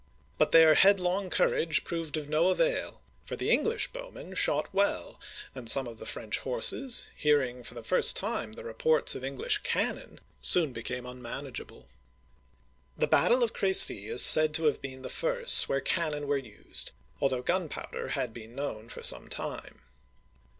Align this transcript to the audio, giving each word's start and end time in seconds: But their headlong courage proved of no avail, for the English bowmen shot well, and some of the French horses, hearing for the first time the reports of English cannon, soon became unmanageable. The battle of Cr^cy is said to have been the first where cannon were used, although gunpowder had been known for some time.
But 0.39 0.51
their 0.51 0.73
headlong 0.73 1.29
courage 1.29 1.83
proved 1.83 2.17
of 2.17 2.27
no 2.27 2.47
avail, 2.47 3.03
for 3.23 3.35
the 3.35 3.51
English 3.51 3.89
bowmen 3.89 4.33
shot 4.33 4.67
well, 4.73 5.19
and 5.53 5.69
some 5.69 5.85
of 5.85 5.99
the 5.99 6.07
French 6.07 6.39
horses, 6.39 7.09
hearing 7.15 7.61
for 7.61 7.75
the 7.75 7.83
first 7.83 8.15
time 8.15 8.53
the 8.53 8.63
reports 8.63 9.13
of 9.13 9.23
English 9.23 9.59
cannon, 9.59 10.19
soon 10.41 10.73
became 10.73 11.05
unmanageable. 11.05 11.85
The 12.97 13.05
battle 13.05 13.43
of 13.43 13.53
Cr^cy 13.53 14.07
is 14.09 14.23
said 14.25 14.55
to 14.55 14.63
have 14.65 14.81
been 14.81 15.03
the 15.03 15.07
first 15.11 15.69
where 15.69 15.81
cannon 15.81 16.25
were 16.25 16.35
used, 16.35 16.89
although 17.19 17.43
gunpowder 17.43 18.07
had 18.17 18.33
been 18.33 18.55
known 18.55 18.89
for 18.89 19.03
some 19.03 19.27
time. 19.29 19.81